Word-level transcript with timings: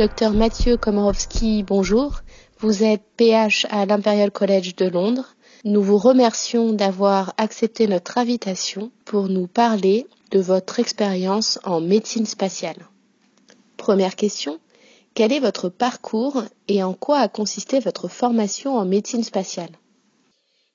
Docteur 0.00 0.32
Mathieu 0.32 0.78
Komorowski, 0.78 1.62
bonjour. 1.62 2.22
Vous 2.58 2.84
êtes 2.84 3.02
PH 3.18 3.66
à 3.68 3.84
l'Imperial 3.84 4.30
College 4.30 4.74
de 4.76 4.86
Londres. 4.86 5.36
Nous 5.66 5.82
vous 5.82 5.98
remercions 5.98 6.72
d'avoir 6.72 7.34
accepté 7.36 7.86
notre 7.86 8.16
invitation 8.16 8.92
pour 9.04 9.28
nous 9.28 9.46
parler 9.46 10.06
de 10.30 10.40
votre 10.40 10.80
expérience 10.80 11.58
en 11.64 11.82
médecine 11.82 12.24
spatiale. 12.24 12.78
Première 13.76 14.16
question, 14.16 14.58
quel 15.12 15.34
est 15.34 15.38
votre 15.38 15.68
parcours 15.68 16.44
et 16.66 16.82
en 16.82 16.94
quoi 16.94 17.18
a 17.18 17.28
consisté 17.28 17.78
votre 17.78 18.08
formation 18.08 18.76
en 18.76 18.86
médecine 18.86 19.22
spatiale? 19.22 19.76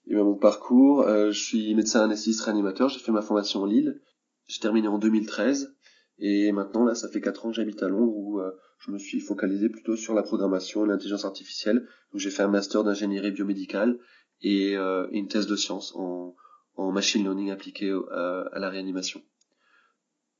Eh 0.05 0.13
ben, 0.13 0.23
mon 0.23 0.35
parcours, 0.35 1.01
euh, 1.01 1.31
je 1.31 1.43
suis 1.43 1.73
médecin 1.73 2.03
anesthésiste 2.03 2.41
réanimateur, 2.41 2.89
j'ai 2.89 2.99
fait 2.99 3.11
ma 3.11 3.23
formation 3.23 3.63
en 3.63 3.65
Lille, 3.65 3.99
j'ai 4.45 4.59
terminé 4.59 4.87
en 4.87 4.99
2013 4.99 5.75
et 6.19 6.51
maintenant 6.51 6.85
là 6.85 6.93
ça 6.93 7.09
fait 7.09 7.21
4 7.21 7.47
ans 7.47 7.49
que 7.49 7.55
j'habite 7.55 7.81
à 7.81 7.89
Londres 7.89 8.13
où 8.15 8.39
euh, 8.39 8.51
je 8.79 8.91
me 8.91 8.97
suis 8.97 9.19
focalisé 9.19 9.69
plutôt 9.69 9.95
sur 9.95 10.13
la 10.13 10.23
programmation 10.23 10.85
et 10.85 10.87
l'intelligence 10.87 11.25
artificielle. 11.25 11.87
Donc 12.11 12.21
j'ai 12.21 12.29
fait 12.29 12.43
un 12.43 12.47
master 12.47 12.83
d'ingénierie 12.83 13.31
biomédicale 13.31 13.97
et 14.41 14.75
euh, 14.77 15.07
une 15.11 15.27
thèse 15.27 15.47
de 15.47 15.55
sciences 15.55 15.93
en, 15.95 16.35
machine 16.77 17.23
learning 17.23 17.51
appliqué 17.51 17.91
à 17.91 18.59
la 18.59 18.69
réanimation. 18.69 19.21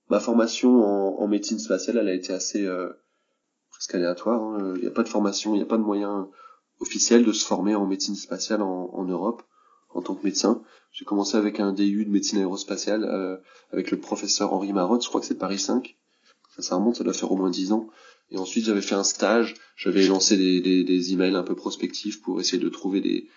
Ma 0.10 0.20
formation 0.20 0.84
en, 1.20 1.28
médecine 1.28 1.60
spatiale, 1.60 1.98
elle 1.98 2.08
a 2.08 2.14
été 2.14 2.32
assez 2.32 2.66
presque 3.72 3.96
aléatoire. 3.96 4.42
Hein. 4.42 4.74
Il 4.76 4.82
n'y 4.82 4.88
a 4.88 4.92
pas 4.92 5.04
de 5.04 5.10
formation, 5.10 5.54
il 5.54 5.58
n'y 5.58 5.64
a 5.64 5.66
pas 5.66 5.78
de 5.78 5.84
moyen 5.84 6.30
officiel 6.80 7.26
de 7.26 7.32
se 7.34 7.46
former 7.46 7.76
en 7.76 7.86
médecine 7.86 8.16
spatiale 8.16 8.62
en, 8.62 8.90
en 8.94 9.06
Europe 9.06 9.44
en 9.96 10.02
tant 10.02 10.14
que 10.14 10.24
médecin. 10.24 10.62
J'ai 10.92 11.06
commencé 11.06 11.38
avec 11.38 11.60
un 11.60 11.74
DU 11.74 12.06
de 12.06 12.12
médecine 12.12 12.38
aérospatiale 12.38 13.04
euh, 13.06 13.38
avec 13.72 13.92
le 13.92 14.00
professeur 14.00 14.54
Henri 14.54 14.72
Marotte, 14.72 15.04
je 15.04 15.10
crois 15.10 15.22
que 15.22 15.28
c'est 15.28 15.38
Paris 15.38 15.60
5. 15.60 15.98
Ça, 16.56 16.62
ça 16.62 16.76
remonte, 16.76 16.96
ça 16.96 17.04
doit 17.04 17.14
faire 17.14 17.32
au 17.32 17.38
moins 17.38 17.50
10 17.50 17.72
ans. 17.72 17.88
Et 18.32 18.38
ensuite, 18.38 18.66
j'avais 18.66 18.82
fait 18.82 18.96
un 18.96 19.04
stage, 19.04 19.56
j'avais 19.76 20.08
lancé 20.08 20.38
des, 20.38 20.62
des, 20.62 20.84
des, 20.84 21.14
emails 21.14 21.36
un 21.36 21.44
peu 21.44 21.56
prospectifs 21.56 22.22
pour 22.22 22.40
essayer 22.40 22.62
de 22.62 22.70
trouver 22.70 23.02
des, 23.02 23.30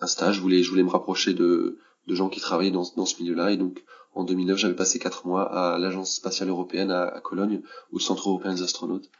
un 0.00 0.06
stage. 0.06 0.36
Je 0.36 0.40
voulais, 0.40 0.62
je 0.62 0.70
voulais 0.70 0.82
me 0.82 0.90
rapprocher 0.90 1.34
de, 1.34 1.78
de 2.06 2.14
gens 2.14 2.28
qui 2.28 2.40
travaillaient 2.40 2.70
dans, 2.70 2.90
dans 2.96 3.06
ce 3.06 3.22
milieu-là. 3.22 3.52
Et 3.52 3.56
donc, 3.56 3.84
en 4.14 4.24
2009, 4.24 4.58
j'avais 4.58 4.76
passé 4.76 4.98
4 4.98 5.26
mois 5.26 5.42
à 5.42 5.78
l'Agence 5.78 6.14
spatiale 6.14 6.48
européenne 6.48 6.90
à, 6.90 7.02
à, 7.02 7.20
Cologne, 7.20 7.62
au 7.90 7.98
Centre 7.98 8.28
européen 8.28 8.54
des 8.54 8.62
astronautes. 8.62 9.10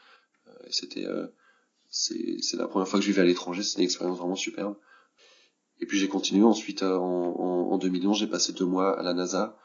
Euh, 0.47 0.66
et 0.66 0.72
c'était, 0.72 1.06
euh, 1.06 1.27
c'est, 1.91 2.38
c'est 2.41 2.56
la 2.56 2.66
première 2.66 2.88
fois 2.88 2.98
que 2.98 3.05
je 3.05 3.10
vivais 3.10 3.22
à 3.22 3.27
l'étranger. 3.27 3.62
C'était 3.62 3.82
une 3.82 3.86
expérience 3.86 4.19
vraiment 4.19 4.36
superbe. 4.36 4.77
Et 5.80 5.86
puis 5.86 5.98
j'ai 5.98 6.08
continué 6.08 6.44
ensuite 6.44 6.82
euh, 6.82 6.97
en, 6.97 7.72
en, 7.72 7.78
2011, 7.78 8.19
j'ai 8.19 8.27
passé 8.27 8.52
deux 8.52 8.64
mois 8.64 8.98
à 8.98 9.02
la 9.02 9.14
NASA 9.14 9.58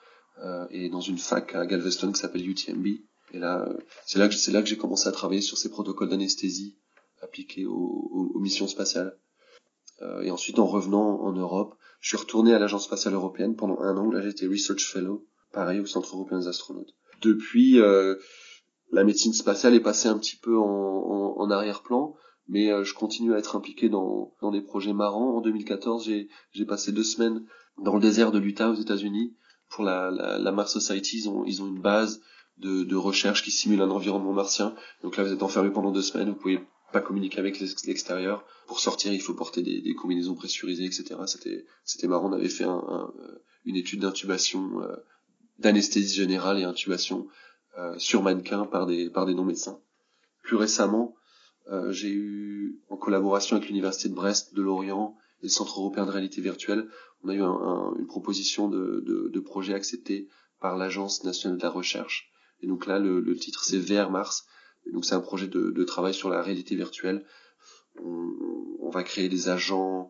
euh, 0.43 0.65
et 0.71 0.89
dans 0.89 1.01
une 1.01 1.17
fac 1.17 1.55
à 1.55 1.65
Galveston 1.65 2.11
qui 2.11 2.19
s'appelle 2.19 2.47
UTMB. 2.47 2.87
Et 3.33 3.39
là, 3.39 3.67
c'est 4.05 4.19
là 4.19 4.27
que 4.27 4.33
c'est 4.33 4.51
là 4.51 4.61
que 4.61 4.67
j'ai 4.67 4.77
commencé 4.77 5.07
à 5.07 5.11
travailler 5.11 5.41
sur 5.41 5.57
ces 5.57 5.69
protocoles 5.69 6.09
d'anesthésie 6.09 6.77
appliqués 7.21 7.65
aux, 7.65 8.31
aux, 8.33 8.39
missions 8.39 8.67
spatiales. 8.67 9.17
Euh, 10.01 10.21
et 10.21 10.31
ensuite, 10.31 10.59
en 10.59 10.65
revenant 10.65 11.21
en 11.21 11.33
Europe, 11.33 11.75
je 11.99 12.09
suis 12.09 12.17
retourné 12.17 12.53
à 12.53 12.59
l'agence 12.59 12.85
spatiale 12.85 13.13
européenne 13.13 13.55
pendant 13.55 13.79
un 13.79 13.97
an. 13.97 14.09
Là, 14.09 14.21
j'étais 14.21 14.47
research 14.47 14.85
fellow, 14.85 15.27
pareil 15.51 15.79
au 15.79 15.85
Centre 15.85 16.15
européen 16.15 16.39
des 16.39 16.47
astronautes. 16.47 16.95
Depuis, 17.21 17.79
euh, 17.79 18.15
la 18.91 19.03
médecine 19.03 19.33
spatiale 19.33 19.75
est 19.75 19.81
passée 19.81 20.07
un 20.07 20.17
petit 20.17 20.37
peu 20.37 20.57
en, 20.57 20.63
en, 20.63 21.35
en 21.37 21.51
arrière-plan 21.51 22.15
mais 22.49 22.71
euh, 22.71 22.83
je 22.83 22.93
continue 22.93 23.33
à 23.33 23.37
être 23.37 23.55
impliqué 23.55 23.87
dans, 23.87 24.33
dans 24.41 24.51
des 24.51 24.61
projets 24.61 24.93
marrants. 24.93 25.37
En 25.37 25.41
2014, 25.41 26.03
j'ai, 26.03 26.27
j'ai 26.51 26.65
passé 26.65 26.91
deux 26.91 27.03
semaines 27.03 27.45
dans 27.77 27.93
le 27.93 28.01
désert 28.01 28.31
de 28.31 28.39
l'Utah 28.39 28.71
aux 28.71 28.75
États-Unis 28.75 29.35
pour 29.69 29.83
la, 29.83 30.09
la, 30.09 30.39
la, 30.39 30.51
Mars 30.51 30.73
Society. 30.73 31.19
Ils 31.19 31.29
ont, 31.29 31.45
ils 31.45 31.61
ont 31.61 31.67
une 31.67 31.79
base 31.79 32.21
de, 32.59 32.95
recherche 32.95 33.43
qui 33.43 33.51
simule 33.51 33.81
un 33.81 33.89
environnement 33.89 34.33
martien. 34.33 34.75
Donc 35.03 35.17
là, 35.17 35.23
vous 35.23 35.33
êtes 35.33 35.43
enfermé 35.43 35.69
pendant 35.69 35.91
deux 35.91 36.01
semaines, 36.01 36.29
vous 36.29 36.35
pouvez 36.35 36.59
pas 36.91 37.01
communiquer 37.01 37.39
avec 37.39 37.59
l'extérieur. 37.59 38.45
Pour 38.67 38.79
sortir, 38.79 39.13
il 39.13 39.21
faut 39.21 39.33
porter 39.33 39.61
des, 39.61 39.93
combinaisons 39.95 40.35
pressurisées, 40.35 40.85
etc. 40.85 41.15
C'était, 41.25 41.65
c'était 41.83 42.07
marrant. 42.07 42.29
On 42.29 42.33
avait 42.33 42.49
fait 42.49 42.65
un, 42.65 43.11
une 43.65 43.75
étude 43.75 44.01
d'intubation, 44.01 44.81
euh, 44.81 44.95
d'anesthésie 45.59 46.15
générale 46.15 46.59
et 46.59 46.63
intubation 46.63 47.27
euh, 47.77 47.97
sur 47.97 48.23
mannequin 48.23 48.65
par 48.65 48.85
des, 48.85 49.09
par 49.09 49.25
des 49.25 49.33
non-médecins. 49.33 49.79
Plus 50.41 50.55
récemment, 50.55 51.15
euh, 51.71 51.91
j'ai 51.91 52.09
eu, 52.09 52.81
en 52.89 52.97
collaboration 52.97 53.57
avec 53.57 53.69
l'Université 53.69 54.09
de 54.09 54.15
Brest, 54.15 54.55
de 54.55 54.61
Lorient 54.61 55.15
et 55.41 55.45
le 55.45 55.49
Centre 55.49 55.79
européen 55.79 56.05
de 56.05 56.11
réalité 56.11 56.41
virtuelle, 56.41 56.89
on 57.23 57.29
a 57.29 57.33
eu 57.33 57.41
un, 57.41 57.93
une 57.99 58.07
proposition 58.07 58.69
de, 58.69 59.03
de, 59.05 59.29
de, 59.29 59.39
projet 59.39 59.73
accepté 59.73 60.29
par 60.59 60.77
l'Agence 60.77 61.23
nationale 61.23 61.57
de 61.57 61.63
la 61.63 61.69
recherche. 61.69 62.28
Et 62.61 62.67
donc 62.67 62.85
là, 62.85 62.99
le, 62.99 63.19
le 63.19 63.35
titre 63.35 63.63
c'est 63.63 63.79
VR 63.79 64.11
Mars. 64.11 64.45
Donc 64.91 65.05
c'est 65.05 65.15
un 65.15 65.21
projet 65.21 65.47
de, 65.47 65.71
de, 65.71 65.83
travail 65.83 66.13
sur 66.13 66.29
la 66.29 66.41
réalité 66.41 66.75
virtuelle. 66.75 67.25
On, 68.03 68.33
on 68.81 68.89
va 68.89 69.03
créer 69.03 69.29
des 69.29 69.49
agents 69.49 70.09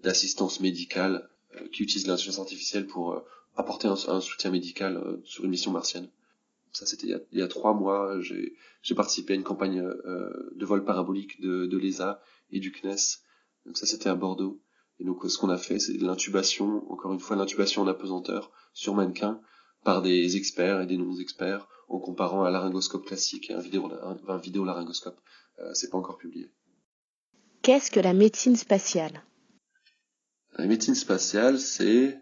d'assistance 0.00 0.60
médicale 0.60 1.28
euh, 1.56 1.68
qui 1.72 1.82
utilisent 1.82 2.06
l'intelligence 2.06 2.38
artificielle 2.38 2.86
pour 2.86 3.12
euh, 3.12 3.20
apporter 3.56 3.88
un, 3.88 3.96
un, 4.08 4.20
soutien 4.20 4.50
médical 4.50 5.20
sur 5.24 5.44
une 5.44 5.50
mission 5.50 5.72
martienne 5.72 6.08
ça 6.72 6.86
c'était 6.86 7.06
il, 7.06 7.26
il, 7.32 7.38
y 7.38 7.42
a 7.42 7.48
trois 7.48 7.74
mois, 7.74 8.18
j'ai 8.20 8.94
participé 8.94 9.32
à 9.32 9.36
une 9.36 9.42
campagne 9.42 9.80
euh, 9.80 10.52
de 10.54 10.64
vol 10.64 10.84
parabolique 10.84 11.40
de, 11.40 11.66
de 11.66 11.78
l'ESA 11.78 12.20
et 12.50 12.60
du 12.60 12.72
CNES. 12.72 13.22
Donc 13.66 13.76
ça 13.76 13.86
c'était 13.86 14.08
à 14.08 14.14
Bordeaux. 14.14 14.60
Et 14.98 15.04
donc 15.04 15.24
ce 15.28 15.38
qu'on 15.38 15.48
a 15.48 15.58
fait, 15.58 15.78
c'est 15.78 15.94
l'intubation, 15.94 16.90
encore 16.90 17.12
une 17.12 17.20
fois 17.20 17.36
l'intubation 17.36 17.82
en 17.82 17.86
apesanteur 17.86 18.50
sur 18.72 18.94
mannequin 18.94 19.40
par 19.84 20.02
des 20.02 20.36
experts 20.36 20.82
et 20.82 20.86
des 20.86 20.96
non-experts 20.96 21.66
en 21.90 21.98
comparant 21.98 22.44
un 22.44 22.50
laryngoscope 22.50 23.04
classique 23.04 23.50
et 23.50 23.54
un 23.54 23.60
vidéo, 23.60 23.90
un, 24.28 24.36
vidéo 24.38 24.64
laryngoscope. 24.64 25.20
Euh, 25.58 25.70
c'est 25.74 25.90
pas 25.90 25.98
encore 25.98 26.16
publié. 26.16 26.50
Qu'est-ce 27.62 27.90
que 27.90 28.00
la 28.00 28.14
médecine 28.14 28.56
spatiale? 28.56 29.22
La 30.56 30.66
médecine 30.66 30.94
spatiale, 30.94 31.58
c'est 31.58 32.18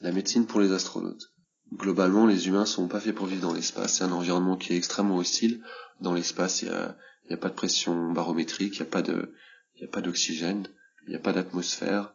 la 0.00 0.12
médecine 0.12 0.46
pour 0.46 0.60
les 0.60 0.72
astronautes 0.72 1.32
globalement, 1.76 2.26
les 2.26 2.48
humains 2.48 2.66
sont 2.66 2.88
pas 2.88 3.00
faits 3.00 3.14
pour 3.14 3.26
vivre 3.26 3.42
dans 3.42 3.54
l'espace. 3.54 3.94
C'est 3.94 4.04
un 4.04 4.12
environnement 4.12 4.56
qui 4.56 4.72
est 4.72 4.76
extrêmement 4.76 5.16
hostile. 5.16 5.62
Dans 6.00 6.14
l'espace, 6.14 6.62
il 6.62 6.68
y 6.68 6.70
a, 6.70 6.96
y 7.30 7.32
a 7.32 7.36
pas 7.36 7.48
de 7.48 7.54
pression 7.54 8.12
barométrique, 8.12 8.76
il 8.76 8.80
y 8.80 8.82
a 8.82 8.86
pas 8.86 9.02
de, 9.02 9.32
il 9.76 9.82
y 9.82 9.84
a 9.84 9.88
pas 9.88 10.00
d'oxygène, 10.00 10.66
il 11.06 11.10
n'y 11.10 11.16
a 11.16 11.20
pas 11.20 11.32
d'atmosphère. 11.32 12.14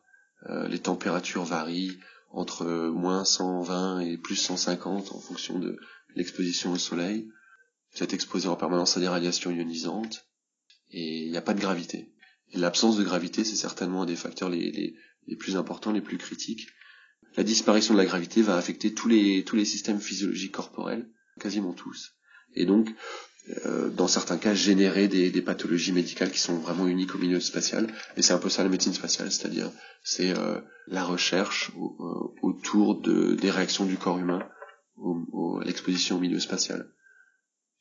Euh, 0.49 0.67
les 0.67 0.79
températures 0.79 1.43
varient 1.43 1.97
entre 2.31 2.65
moins 2.89 3.23
120 3.23 4.01
et 4.01 4.17
plus 4.17 4.35
150 4.35 5.11
en 5.13 5.19
fonction 5.19 5.59
de 5.59 5.79
l'exposition 6.17 6.73
au 6.73 6.77
soleil. 6.77 7.29
Vous 7.93 8.03
êtes 8.03 8.13
exposé 8.13 8.47
en 8.47 8.55
permanence 8.55 8.97
à 8.97 8.99
des 8.99 9.07
radiations 9.07 9.51
ionisantes 9.51 10.27
et 10.91 11.23
il 11.25 11.31
n'y 11.31 11.37
a 11.37 11.41
pas 11.41 11.53
de 11.53 11.61
gravité. 11.61 12.13
Et 12.51 12.57
l'absence 12.57 12.97
de 12.97 13.03
gravité, 13.03 13.43
c'est 13.43 13.55
certainement 13.55 14.03
un 14.03 14.05
des 14.05 14.15
facteurs 14.15 14.49
les, 14.49 14.95
plus 15.39 15.55
importants, 15.55 15.91
les 15.91 16.01
plus 16.01 16.17
critiques 16.17 16.67
la 17.37 17.43
disparition 17.43 17.93
de 17.93 17.99
la 17.99 18.05
gravité 18.05 18.41
va 18.41 18.57
affecter 18.57 18.93
tous 18.93 19.07
les, 19.07 19.65
systèmes 19.65 19.99
physiologiques 19.99 20.53
corporels, 20.53 21.07
quasiment 21.39 21.73
tous. 21.73 22.15
Et 22.55 22.65
donc, 22.65 22.89
euh, 23.65 23.89
dans 23.89 24.07
certains 24.07 24.37
cas, 24.37 24.55
générer 24.55 25.07
des, 25.07 25.41
pathologies 25.41 25.91
médicales 25.91 26.31
qui 26.31 26.39
sont 26.39 26.57
vraiment 26.57 26.87
uniques 26.87 27.13
au 27.13 27.19
milieu 27.19 27.39
spatial. 27.39 27.87
Et 28.17 28.23
c'est 28.23 28.33
un 28.33 28.39
peu 28.39 28.49
ça 28.49 28.63
la 28.63 28.69
médecine 28.69 28.93
spatiale, 28.93 29.31
c'est-à-dire 29.31 29.71
c'est 30.03 30.35
euh, 30.35 30.59
la 30.87 31.03
recherche 31.03 31.71
euh, 31.75 32.33
autour 32.41 32.99
de, 32.99 33.35
des 33.35 33.51
réactions 33.51 33.85
du 33.85 33.97
corps 33.97 34.17
humain 34.17 34.47
au, 34.97 35.59
à 35.61 35.65
l'exposition 35.65 36.17
au 36.17 36.19
milieu 36.19 36.39
spatial. 36.39 36.89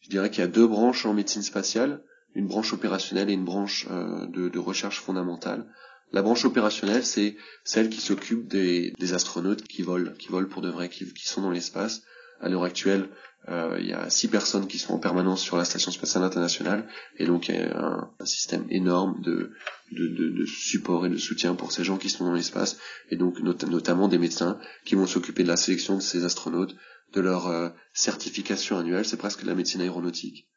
Je 0.00 0.10
dirais 0.10 0.30
qu'il 0.30 0.40
y 0.40 0.44
a 0.44 0.48
deux 0.48 0.66
branches 0.66 1.06
en 1.06 1.14
médecine 1.14 1.42
spatiale, 1.42 2.02
une 2.34 2.46
branche 2.46 2.72
opérationnelle 2.72 3.30
et 3.30 3.34
une 3.34 3.44
branche 3.44 3.86
euh, 3.90 4.26
de, 4.26 4.48
de 4.48 4.58
recherche 4.58 5.00
fondamentale. 5.00 5.66
La 6.12 6.22
branche 6.22 6.44
opérationnelle, 6.44 7.04
c'est 7.04 7.36
celle 7.64 7.88
qui 7.88 8.00
s'occupe 8.00 8.46
des, 8.46 8.92
des, 8.98 9.14
astronautes 9.14 9.62
qui 9.64 9.82
volent, 9.82 10.12
qui 10.18 10.28
volent 10.28 10.48
pour 10.48 10.62
de 10.62 10.70
vrai, 10.70 10.88
qui, 10.88 11.12
qui 11.12 11.26
sont 11.26 11.42
dans 11.42 11.50
l'espace. 11.50 12.02
À 12.40 12.48
l'heure 12.48 12.64
actuelle, 12.64 13.08
euh, 13.48 13.76
il 13.80 13.86
y 13.86 13.92
a 13.92 14.10
six 14.10 14.28
personnes 14.28 14.66
qui 14.66 14.78
sont 14.78 14.94
en 14.94 14.98
permanence 14.98 15.40
sur 15.40 15.56
la 15.56 15.64
station 15.64 15.90
spatiale 15.90 16.24
internationale, 16.24 16.86
et 17.16 17.26
donc 17.26 17.48
il 17.48 17.54
y 17.54 17.58
a 17.58 17.78
un, 17.78 18.10
un 18.18 18.24
système 18.26 18.66
énorme 18.70 19.20
de, 19.22 19.52
de, 19.92 20.08
de, 20.08 20.44
support 20.44 21.06
et 21.06 21.08
de 21.08 21.16
soutien 21.16 21.54
pour 21.54 21.70
ces 21.70 21.84
gens 21.84 21.96
qui 21.96 22.10
sont 22.10 22.24
dans 22.24 22.32
l'espace, 22.32 22.78
et 23.10 23.16
donc 23.16 23.40
notamment 23.40 24.08
des 24.08 24.18
médecins 24.18 24.58
qui 24.84 24.96
vont 24.96 25.06
s'occuper 25.06 25.44
de 25.44 25.48
la 25.48 25.56
sélection 25.56 25.96
de 25.96 26.02
ces 26.02 26.24
astronautes, 26.24 26.74
de 27.16 27.22
leur 27.22 27.46
euh, 27.46 27.70
certification 27.94 28.76
annuelle, 28.78 29.06
c'est 29.06 29.16
presque 29.16 29.42
de 29.42 29.46
la 29.46 29.54
médecine 29.54 29.80
aéronautique. 29.80 30.48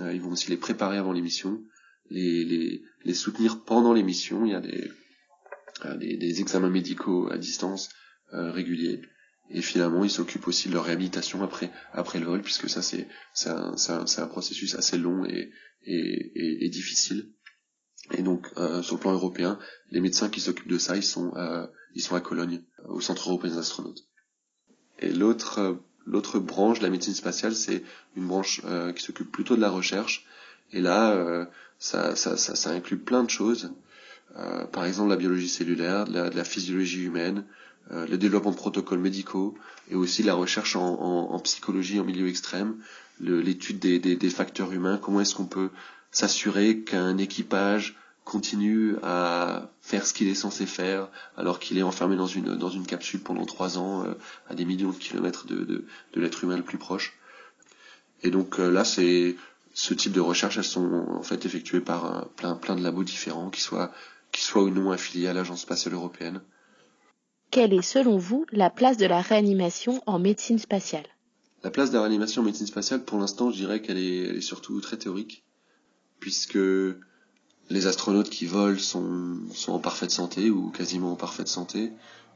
Euh, 0.00 0.12
ils 0.12 0.20
vont 0.20 0.32
aussi 0.32 0.50
les 0.50 0.56
préparer 0.56 0.98
avant 0.98 1.12
l'émission, 1.12 1.62
les, 2.10 2.44
les, 2.44 2.82
les 3.04 3.14
soutenir 3.14 3.62
pendant 3.64 3.92
les 3.92 4.02
missions. 4.02 4.44
Il 4.44 4.50
y 4.50 4.54
a 4.54 4.60
des, 4.60 4.90
euh, 5.84 6.40
examens 6.40 6.70
médicaux 6.70 7.30
à 7.30 7.38
distance 7.38 7.88
réguliers. 8.32 9.02
Et 9.50 9.60
finalement, 9.60 10.04
ils 10.04 10.10
s'occupent 10.10 10.48
aussi 10.48 10.70
de 10.70 10.72
leur 10.74 10.86
réhabilitation 10.86 11.42
après, 11.42 11.70
après 11.92 12.18
le 12.18 12.24
vol, 12.24 12.40
puisque 12.40 12.70
ça, 12.70 12.80
c'est, 12.80 13.06
un, 13.46 14.26
processus 14.26 14.74
assez 14.74 14.96
long 14.96 15.26
et, 15.26 15.50
difficile. 16.70 17.30
Et 18.12 18.22
donc, 18.22 18.46
sur 18.82 18.94
le 18.96 19.00
plan 19.00 19.12
européen, 19.12 19.58
les 19.90 20.00
médecins 20.00 20.30
qui 20.30 20.40
s'occupent 20.40 20.70
de 20.70 20.78
ça, 20.78 20.96
ils 20.96 21.02
sont, 21.02 21.34
ils 21.94 22.00
sont 22.00 22.14
à 22.14 22.22
Cologne, 22.22 22.62
au 22.86 23.02
Centre 23.02 23.28
européen 23.28 23.50
des 23.50 23.58
astronautes. 23.58 24.08
Et 25.00 25.12
l'autre, 25.12 25.82
l'autre 26.06 26.38
branche 26.38 26.78
de 26.78 26.84
la 26.84 26.90
médecine 26.90 27.14
spatiale, 27.14 27.54
c'est 27.54 27.82
une 28.16 28.26
branche 28.26 28.60
euh, 28.64 28.92
qui 28.92 29.02
s'occupe 29.02 29.30
plutôt 29.30 29.56
de 29.56 29.60
la 29.60 29.70
recherche 29.70 30.26
Et 30.72 30.80
là, 30.80 31.46
ça, 31.78 32.16
ça, 32.16 32.36
ça, 32.36 32.54
ça, 32.54 32.70
inclut 32.70 32.98
plein 32.98 33.24
de 33.24 33.30
choses. 33.30 33.72
par 34.72 34.84
exemple, 34.84 35.10
la 35.10 35.16
biologie 35.16 35.48
cellulaire, 35.48 36.06
de 36.06 36.36
la, 36.36 36.44
physiologie 36.44 37.04
humaine, 37.04 37.44
le 37.90 38.16
développement 38.16 38.52
de 38.52 38.56
protocoles 38.56 39.00
médicaux 39.00 39.54
et 39.90 39.94
aussi 39.94 40.22
la 40.22 40.34
recherche 40.34 40.76
en, 40.76 41.00
en, 41.00 41.34
en 41.34 41.38
psychologie 41.40 42.00
en 42.00 42.04
milieu 42.04 42.28
extrême, 42.28 42.76
l'étude 43.20 43.78
des, 43.78 43.98
des, 43.98 44.16
des, 44.16 44.30
facteurs 44.30 44.72
humains, 44.72 44.98
comment 44.98 45.20
est-ce 45.20 45.34
qu'on 45.34 45.46
peut 45.46 45.70
s'assurer 46.10 46.80
qu'un 46.80 47.18
équipage 47.18 47.96
continue 48.32 48.96
à 49.02 49.70
faire 49.82 50.06
ce 50.06 50.14
qu'il 50.14 50.28
est 50.28 50.34
censé 50.46 50.64
faire 50.64 51.08
alors 51.36 51.58
qu'il 51.58 51.76
est 51.76 51.82
enfermé 51.82 52.16
dans 52.16 52.26
une 52.38 52.56
dans 52.56 52.70
une 52.70 52.86
capsule 52.86 53.20
pendant 53.20 53.44
trois 53.44 53.76
ans 53.76 54.06
euh, 54.06 54.14
à 54.48 54.54
des 54.54 54.64
millions 54.64 54.92
de 54.96 54.96
kilomètres 54.96 55.46
de, 55.46 55.56
de, 55.70 55.84
de 56.14 56.20
l'être 56.20 56.42
humain 56.42 56.56
le 56.56 56.62
plus 56.62 56.78
proche. 56.78 57.12
Et 58.22 58.30
donc 58.30 58.58
euh, 58.58 58.70
là, 58.70 58.84
c'est 58.84 59.36
ce 59.74 59.92
type 59.92 60.12
de 60.12 60.20
recherches, 60.20 60.56
elles 60.56 60.64
sont 60.78 60.90
en 61.20 61.22
fait 61.22 61.44
effectuées 61.44 61.84
par 61.92 62.00
euh, 62.04 62.22
plein 62.38 62.54
plein 62.54 62.74
de 62.74 62.82
labos 62.82 63.04
différents, 63.04 63.50
qui 63.50 63.60
soient 63.60 63.92
qui 64.34 64.42
soient 64.42 64.62
ou 64.62 64.70
non 64.70 64.92
affiliés 64.92 65.28
à 65.28 65.34
l'agence 65.34 65.60
spatiale 65.60 65.94
européenne. 65.94 66.40
Quelle 67.50 67.74
est 67.74 67.82
selon 67.82 68.16
vous 68.16 68.46
la 68.50 68.70
place 68.70 68.96
de 68.96 69.04
la 69.04 69.20
réanimation 69.20 70.02
en 70.06 70.18
médecine 70.18 70.58
spatiale? 70.58 71.08
La 71.62 71.70
place 71.70 71.90
de 71.90 71.96
la 71.96 72.02
réanimation 72.04 72.40
en 72.40 72.46
médecine 72.46 72.66
spatiale, 72.66 73.04
pour 73.04 73.18
l'instant, 73.18 73.50
je 73.50 73.56
dirais 73.56 73.82
qu'elle 73.82 73.98
est, 73.98 74.28
elle 74.28 74.36
est 74.36 74.48
surtout 74.52 74.80
très 74.80 74.96
théorique, 74.96 75.44
puisque 76.18 76.58
les 77.70 77.86
astronautes 77.86 78.30
qui 78.30 78.46
volent 78.46 78.78
sont, 78.78 79.36
sont 79.54 79.72
en 79.72 79.78
parfaite 79.78 80.10
santé 80.10 80.50
ou 80.50 80.70
quasiment 80.70 81.12
en 81.12 81.16
parfaite 81.16 81.48
santé, 81.48 81.92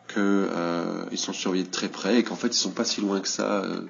qu'ils 0.09 0.23
euh, 0.23 1.17
sont 1.17 1.33
surveillés 1.33 1.65
de 1.65 1.71
très 1.71 1.89
près 1.89 2.21
et 2.21 2.23
qu'en 2.23 2.37
fait 2.37 2.49
ils 2.49 2.55
sont 2.55 2.71
pas 2.71 2.85
si 2.85 3.01
loin 3.01 3.21
que 3.21 3.29
ça 3.29 3.65
euh, 3.65 3.83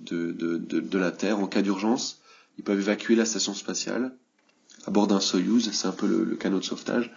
de, 0.00 0.32
de, 0.32 0.58
de, 0.58 0.80
de, 0.80 0.98
la 0.98 1.12
Terre. 1.12 1.38
En 1.38 1.46
cas 1.46 1.62
d'urgence, 1.62 2.20
ils 2.58 2.64
peuvent 2.64 2.80
évacuer 2.80 3.14
la 3.14 3.24
station 3.24 3.54
spatiale 3.54 4.12
à 4.86 4.90
bord 4.90 5.06
d'un 5.06 5.20
Soyuz, 5.20 5.70
c'est 5.72 5.86
un 5.86 5.92
peu 5.92 6.06
le, 6.06 6.24
le, 6.24 6.36
canot 6.36 6.58
de 6.58 6.64
sauvetage, 6.64 7.12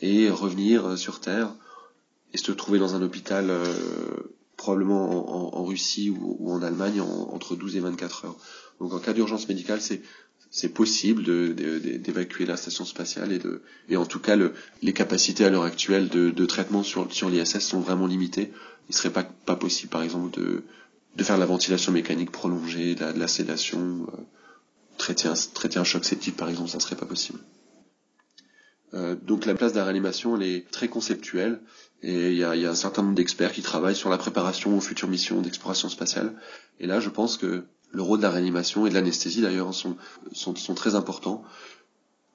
et 0.00 0.30
revenir 0.30 0.86
euh, 0.86 0.96
sur 0.96 1.20
Terre 1.20 1.54
et 2.32 2.38
se 2.38 2.52
trouver 2.52 2.78
dans 2.78 2.94
un 2.94 3.02
hôpital 3.02 3.50
euh, 3.50 3.64
probablement 4.56 5.54
en, 5.54 5.58
en, 5.58 5.64
Russie 5.64 6.10
ou, 6.10 6.52
en 6.52 6.62
Allemagne 6.62 7.00
en, 7.00 7.30
entre 7.32 7.56
12 7.56 7.76
et 7.76 7.80
24 7.80 8.26
heures. 8.26 8.36
Donc 8.80 8.92
en 8.92 8.98
cas 8.98 9.12
d'urgence 9.12 9.48
médicale, 9.48 9.80
c'est 9.80 10.02
c'est 10.50 10.68
possible 10.68 11.54
d'évacuer 11.54 12.44
la 12.44 12.56
station 12.56 12.84
spatiale 12.84 13.32
et 13.32 13.38
de 13.38 13.62
et 13.88 13.96
en 13.96 14.04
tout 14.04 14.18
cas 14.18 14.34
le, 14.34 14.52
les 14.82 14.92
capacités 14.92 15.44
à 15.44 15.50
l'heure 15.50 15.62
actuelle 15.62 16.08
de, 16.08 16.30
de, 16.30 16.46
traitement 16.46 16.82
sur 16.82 17.12
sur 17.12 17.30
l'ISS 17.30 17.60
sont 17.60 17.80
vraiment 17.80 18.08
limitées. 18.08 18.52
Il 18.88 18.94
serait 18.94 19.10
pas 19.10 19.22
pas 19.22 19.54
possible 19.54 19.90
par 19.90 20.02
exemple 20.02 20.36
de 20.38 20.64
de 21.16 21.24
faire 21.24 21.36
de 21.36 21.40
la 21.40 21.46
ventilation 21.46 21.92
mécanique 21.92 22.32
prolongée, 22.32 22.94
de 22.94 23.00
la, 23.00 23.12
la 23.12 23.28
sédation, 23.28 24.06
euh, 24.12 24.16
traiter 24.98 25.28
un 25.28 25.34
traiter 25.54 25.78
un 25.78 25.84
choc 25.84 26.04
septique 26.04 26.36
par 26.36 26.48
exemple, 26.48 26.70
ça 26.70 26.80
serait 26.80 26.96
pas 26.96 27.06
possible. 27.06 27.38
Euh, 28.92 29.14
donc 29.14 29.46
la 29.46 29.54
place 29.54 29.72
de 29.72 29.78
la 29.78 29.88
elle 29.88 30.42
est 30.42 30.68
très 30.68 30.88
conceptuelle 30.88 31.60
et 32.02 32.30
il 32.30 32.36
y 32.36 32.42
a, 32.42 32.56
y 32.56 32.66
a 32.66 32.70
un 32.70 32.74
certain 32.74 33.02
nombre 33.02 33.14
d'experts 33.14 33.52
qui 33.52 33.62
travaillent 33.62 33.94
sur 33.94 34.10
la 34.10 34.18
préparation 34.18 34.76
aux 34.76 34.80
futures 34.80 35.06
missions 35.06 35.40
d'exploration 35.42 35.88
spatiale. 35.88 36.32
Et 36.80 36.88
là 36.88 36.98
je 36.98 37.08
pense 37.08 37.36
que 37.36 37.64
le 37.92 38.02
rôle 38.02 38.18
de 38.18 38.22
la 38.22 38.30
réanimation 38.30 38.86
et 38.86 38.90
de 38.90 38.94
l'anesthésie 38.94 39.42
d'ailleurs 39.42 39.74
sont, 39.74 39.96
sont, 40.32 40.54
sont, 40.54 40.74
très 40.74 40.94
importants, 40.94 41.42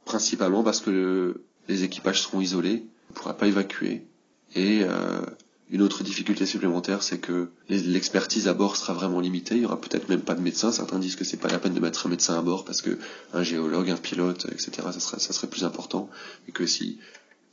principalement 0.03 0.63
parce 0.63 0.81
que 0.81 1.41
les 1.67 1.83
équipages 1.83 2.21
seront 2.21 2.41
isolés, 2.41 2.85
on 3.09 3.13
ne 3.13 3.15
pourra 3.15 3.37
pas 3.37 3.47
évacuer. 3.47 4.05
Et 4.53 4.81
euh, 4.83 5.21
une 5.69 5.81
autre 5.81 6.03
difficulté 6.03 6.45
supplémentaire, 6.45 7.01
c'est 7.01 7.17
que 7.17 7.49
l'expertise 7.69 8.47
à 8.47 8.53
bord 8.53 8.77
sera 8.77 8.93
vraiment 8.93 9.19
limitée. 9.19 9.55
Il 9.55 9.63
y 9.63 9.65
aura 9.65 9.81
peut-être 9.81 10.09
même 10.09 10.21
pas 10.21 10.35
de 10.35 10.41
médecin. 10.41 10.71
Certains 10.71 10.99
disent 10.99 11.15
que 11.15 11.23
c'est 11.23 11.37
pas 11.37 11.47
la 11.47 11.57
peine 11.57 11.73
de 11.73 11.79
mettre 11.79 12.05
un 12.05 12.09
médecin 12.09 12.37
à 12.37 12.41
bord 12.41 12.65
parce 12.65 12.81
que 12.81 12.99
un 13.33 13.43
géologue, 13.43 13.89
un 13.89 13.97
pilote, 13.97 14.45
etc. 14.51 14.71
Ça 14.93 14.99
serait, 14.99 15.19
ça 15.19 15.33
serait 15.33 15.47
plus 15.47 15.63
important 15.63 16.09
et 16.47 16.51
que 16.51 16.65
si 16.65 16.99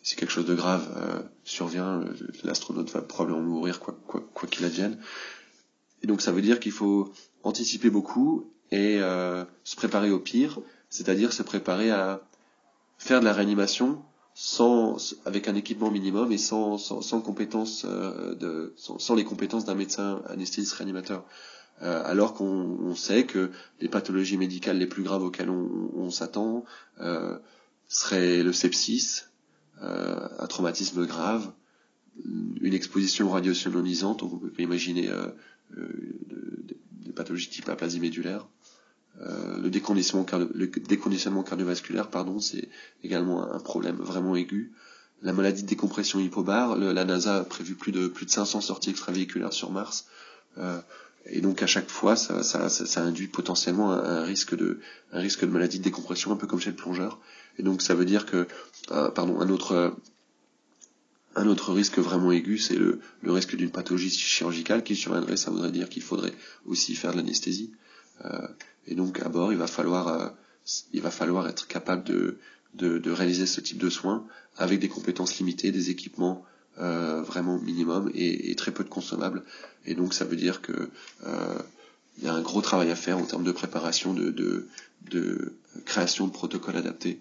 si 0.05 0.17
quelque 0.17 0.33
chose 0.33 0.47
de 0.47 0.55
grave 0.55 0.85
euh, 0.97 1.23
survient, 1.45 2.05
l'astronaute 2.43 2.91
va 2.91 3.03
probablement 3.03 3.41
mourir 3.41 3.79
quoi 3.81 3.97
quoi 4.07 4.23
quoi 4.35 4.49
qu'il 4.49 4.65
advienne. 4.65 4.99
Et 6.03 6.07
donc 6.07 6.21
ça 6.21 6.33
veut 6.33 6.43
dire 6.43 6.61
qu'il 6.61 6.73
faut 6.73 7.13
anticiper 7.43 7.91
beaucoup 7.91 8.51
et 8.71 8.99
euh, 9.01 9.45
se 9.65 9.77
préparer 9.77 10.11
au 10.11 10.19
pire, 10.19 10.61
c'est-à-dire 10.89 11.33
se 11.33 11.43
préparer 11.43 11.91
à 11.91 12.23
faire 12.99 13.21
de 13.21 13.25
la 13.25 13.33
réanimation 13.33 14.03
sans 14.35 15.15
avec 15.27 15.49
un 15.49 15.55
équipement 15.55 15.91
minimum 15.91 16.33
et 16.33 16.39
sans 16.39 16.79
sans, 16.79 17.03
sans 17.03 17.21
compétences 17.21 17.85
euh, 17.85 18.35
de 18.35 18.73
sans, 18.77 19.15
les 19.15 19.25
compétences 19.25 19.65
d'un 19.65 19.75
médecin 19.75 20.23
anesthésiste 20.29 20.75
réanimateur. 20.75 21.25
Euh, 21.83 22.03
alors 22.05 22.35
qu'on 22.35 22.95
sait 22.95 23.25
que 23.25 23.51
les 23.81 23.89
pathologies 23.89 24.37
médicales 24.37 24.79
les 24.79 24.87
plus 24.87 25.03
graves 25.03 25.25
auxquelles 25.25 25.51
on, 25.51 25.91
on 25.97 26.11
s'attend 26.11 26.65
euh, 27.01 27.39
seraient 27.89 28.43
le 28.43 28.53
sepsis, 28.53 29.23
euh, 29.83 30.29
un 30.39 30.47
traumatisme 30.47 31.05
grave, 31.07 31.51
une 32.61 32.75
exposition 32.75 33.31
radiosionisante, 33.31 34.21
donc 34.21 34.35
on 34.35 34.39
peut 34.39 34.63
imaginer 34.63 35.11
euh, 35.77 35.89
de, 36.27 36.77
des 37.05 37.13
pathologies 37.13 37.49
type 37.49 37.69
aplasie 37.69 38.01
médulaire. 38.01 38.47
Euh, 39.21 39.61
le, 39.61 39.71
déconditionnement 39.71 40.27
le 40.55 40.67
déconditionnement 40.67 41.43
cardiovasculaire, 41.43 42.09
pardon, 42.09 42.41
c'est 42.41 42.69
également 43.05 43.53
un 43.53 43.61
problème 43.61 43.97
vraiment 43.97 44.37
aigu. 44.37 44.73
La 45.21 45.33
maladie 45.33 45.63
de 45.63 45.69
décompression 45.69 46.19
hypobare, 46.19 46.77
la 46.77 47.05
NASA 47.05 47.37
a 47.37 47.45
prévu 47.45 47.75
plus 47.75 47.93
de 47.93 48.09
plus 48.09 48.27
de 48.27 48.31
500 48.31 48.61
sorties 48.61 48.91
extravéhiculaires 48.91 49.53
sur 49.53 49.71
Mars. 49.71 50.07
Euh, 50.59 50.81
et 51.27 51.41
donc 51.41 51.63
à 51.63 51.69
chaque 51.69 51.89
fois, 51.89 52.17
ça, 52.17 52.43
ça, 52.43 53.01
induit 53.01 53.29
potentiellement 53.29 53.93
un, 53.93 54.23
risque 54.23 54.57
de 54.57 54.81
un 55.13 55.21
risque 55.21 55.43
de 55.43 55.51
maladie 55.51 55.79
de 55.79 55.85
décompression, 55.85 56.33
un 56.33 56.37
peu 56.37 56.49
comme 56.49 56.59
chez 56.59 56.71
le 56.71 56.77
plongeur. 56.77 57.21
Et 57.59 57.63
donc 57.63 57.83
ça 57.83 57.95
veut 57.95 58.05
dire 58.05 58.27
que, 58.27 58.49
pardon, 58.89 59.41
un 59.41 59.49
autre 59.49 59.95
un 61.35 61.47
autre 61.47 61.73
risque 61.73 61.99
vraiment 61.99 62.33
aigu, 62.33 62.59
c'est 62.59 62.77
le, 62.77 63.01
le, 63.23 63.33
risque 63.33 63.57
d'une 63.57 63.71
pathologie 63.71 64.11
chirurgicale 64.11 64.83
qui 64.83 64.97
surviendrait. 64.97 65.37
Ça 65.37 65.51
voudrait 65.51 65.73
dire 65.73 65.89
qu'il 65.89 66.03
faudrait 66.03 66.35
aussi 66.67 66.95
faire 66.95 67.13
de 67.13 67.17
l'anesthésie. 67.17 67.73
Euh, 68.25 68.49
et 68.87 68.95
donc 68.95 69.21
à 69.21 69.29
bord, 69.29 69.53
il 69.53 69.59
va 69.59 69.67
falloir, 69.67 70.09
euh, 70.09 70.29
il 70.93 71.01
va 71.01 71.11
falloir 71.11 71.49
être 71.49 71.67
capable 71.67 72.05
de, 72.05 72.39
de, 72.75 72.99
de, 72.99 73.11
réaliser 73.11 73.47
ce 73.47 73.61
type 73.61 73.79
de 73.79 73.91
soins 73.91 74.27
avec 74.57 74.81
des 74.81 74.89
compétences 74.89 75.39
limitées, 75.39 75.73
des 75.73 75.91
équipements 75.91 76.45
euh, 76.79 77.23
vraiment 77.23 77.59
minimum 77.59 78.11
et, 78.15 78.51
et, 78.51 78.57
très 78.57 78.73
peu 78.73 78.85
de 78.85 78.89
consommables. 78.89 79.43
Et 79.87 79.95
donc 79.95 80.15
ça 80.15 80.25
veut 80.25 80.37
dire 80.37 80.61
que 80.61 80.91
euh, 81.25 81.59
il 82.19 82.25
y 82.25 82.29
a 82.29 82.35
un 82.35 82.43
gros 82.43 82.61
travail 82.61 82.91
à 82.91 82.97
faire 82.97 83.19
en 83.19 83.25
termes 83.25 83.45
de 83.45 83.53
préparation, 83.53 84.13
de, 84.13 84.31
de, 84.31 84.69
de 85.11 85.55
création 85.85 86.27
de 86.27 86.33
protocoles 86.33 86.77
adaptés 86.77 87.21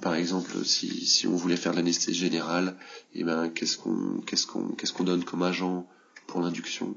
par 0.00 0.14
exemple, 0.14 0.64
si, 0.64 1.06
si 1.06 1.26
on 1.26 1.34
voulait 1.34 1.56
faire 1.56 1.72
de 1.72 1.78
l'anesthésie 1.78 2.18
générale, 2.18 2.76
eh 3.14 3.24
ben, 3.24 3.48
qu'est-ce 3.48 3.76
qu'on, 3.76 5.04
donne 5.04 5.24
comme 5.24 5.42
agent 5.42 5.88
pour 6.26 6.40
l'induction 6.40 6.96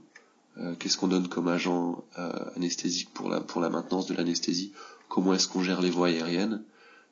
euh, 0.57 0.75
Qu'est-ce 0.75 0.97
qu'on 0.97 1.07
donne 1.07 1.27
comme 1.27 1.47
agent 1.47 2.03
euh, 2.19 2.31
anesthésique 2.55 3.09
pour 3.13 3.29
la, 3.29 3.41
pour 3.41 3.61
la 3.61 3.69
maintenance 3.69 4.05
de 4.05 4.13
l'anesthésie 4.13 4.73
Comment 5.09 5.33
est-ce 5.33 5.47
qu'on 5.47 5.63
gère 5.63 5.81
les 5.81 5.89
voies 5.89 6.07
aériennes 6.07 6.63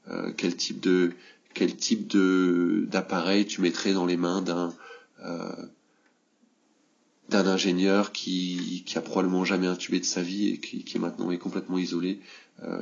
euh, 0.10 0.32
Quel 0.38 0.56
type 0.56 0.80
de, 0.80 1.16
d'appareil 2.88 3.48
tu 3.48 3.62
mettrais 3.62 3.94
dans 3.94 4.06
les 4.06 4.18
mains 4.18 4.42
d'un 4.42 4.74
d'un 7.28 7.46
ingénieur 7.46 8.12
qui, 8.12 8.84
qui 8.88 8.98
a 8.98 9.02
probablement 9.02 9.46
jamais 9.46 9.68
intubé 9.68 10.00
de 10.00 10.06
sa 10.06 10.24
vie 10.24 10.48
et 10.50 10.60
qui, 10.60 10.84
qui 10.84 10.98
maintenant 10.98 11.30
est 11.30 11.38
complètement 11.38 11.78
isolé, 11.78 12.22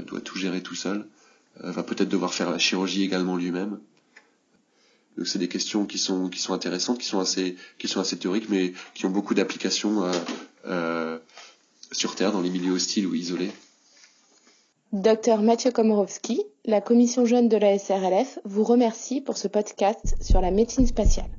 doit 0.06 0.22
tout 0.22 0.38
gérer 0.38 0.62
tout 0.62 0.76
seul. 0.76 1.06
Euh, 1.64 1.72
va 1.72 1.84
peut-être 1.84 2.10
devoir 2.10 2.34
faire 2.34 2.50
la 2.50 2.58
chirurgie 2.58 3.04
également 3.04 3.36
lui-même. 3.36 3.80
Donc 5.18 5.28
c'est 5.28 5.40
des 5.40 5.48
questions 5.48 5.86
qui 5.86 5.98
sont 5.98 6.30
qui 6.30 6.40
sont 6.40 6.54
intéressantes, 6.54 7.00
qui 7.00 7.08
sont 7.08 7.20
assez 7.20 7.56
qui 7.80 7.88
sont 7.88 8.00
assez 8.00 8.18
théoriques, 8.18 8.50
mais 8.50 8.74
qui 8.94 9.06
ont 9.06 9.10
beaucoup 9.10 9.34
d'applications 9.34 10.04
euh, 10.04 10.12
euh, 10.68 11.18
sur 11.92 12.16
Terre 12.16 12.32
dans 12.32 12.42
les 12.42 12.52
milieux 12.52 12.74
hostiles 12.74 13.08
ou 13.08 13.16
isolés. 13.16 13.52
Docteur 14.94 15.42
Mathieu 15.42 15.72
Komorowski, 15.72 16.44
la 16.66 16.82
commission 16.82 17.26
jeune 17.26 17.50
de 17.50 17.58
la 17.58 17.78
SRLF 17.78 18.40
vous 18.46 18.64
remercie 18.64 19.22
pour 19.22 19.38
ce 19.38 19.48
podcast 19.48 20.16
sur 20.22 20.40
la 20.40 20.52
médecine 20.52 20.88
spatiale. 20.88 21.30